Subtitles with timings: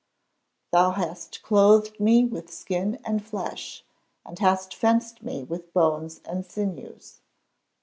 [0.01, 3.85] [Verse: "Thou hast clothed me with skin and flesh,
[4.25, 7.19] and hast fenced me with bones and sinews."